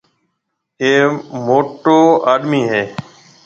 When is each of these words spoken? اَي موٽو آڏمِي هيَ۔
اَي 0.81 0.91
موٽو 1.45 1.97
آڏمِي 2.31 2.61
هيَ۔ 2.71 2.83